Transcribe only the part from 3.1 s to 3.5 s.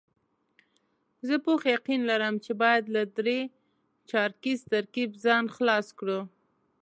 درې